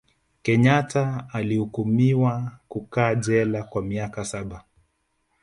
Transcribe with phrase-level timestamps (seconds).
[0.43, 4.63] kenyata alihukumiwa kukaa jela kwa miaka saba